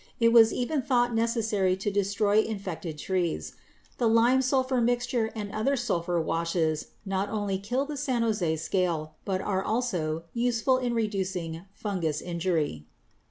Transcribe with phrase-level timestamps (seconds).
[0.19, 3.53] It was even thought necessary to destroy infected trees.
[3.99, 8.55] The lime sulphur mixture and some other sulphur washes not only kill the San Jose
[8.55, 12.87] scale but are also useful in reducing fungous injury.